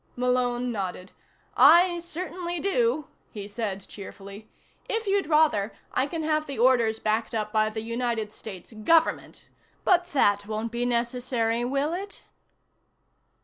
Malone 0.15 0.71
nodded. 0.71 1.11
"I 1.55 1.99
certainly 1.99 2.59
do," 2.59 3.05
he 3.29 3.47
said 3.47 3.87
cheerfully. 3.87 4.49
"If 4.89 5.05
you'd 5.05 5.27
rather, 5.27 5.73
I 5.93 6.07
can 6.07 6.23
have 6.23 6.47
the 6.47 6.57
orders 6.57 6.97
backed 6.99 7.35
up 7.35 7.53
by 7.53 7.69
the 7.69 7.83
United 7.83 8.33
States 8.33 8.73
Government. 8.73 9.47
But 9.83 10.11
that 10.13 10.47
won't 10.47 10.71
be 10.71 10.87
necessary, 10.87 11.63
will 11.63 11.93
it?" 11.93 12.23